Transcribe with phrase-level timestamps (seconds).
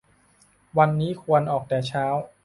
[0.77, 2.05] วันนี้ควรออกแต่เช้า